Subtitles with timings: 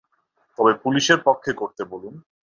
[0.57, 2.13] তবে পুলিশের পক্ষে করতে বলুন।